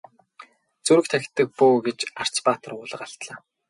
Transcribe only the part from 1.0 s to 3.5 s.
тахидаг бөө гэж Арц баатар уулга алдлаа.